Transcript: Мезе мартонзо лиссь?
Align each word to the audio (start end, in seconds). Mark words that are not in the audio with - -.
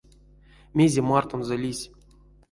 Мезе 0.77 1.01
мартонзо 1.09 1.55
лиссь? 1.63 1.85